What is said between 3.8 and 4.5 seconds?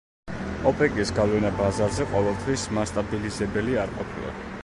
არ ყოფილა.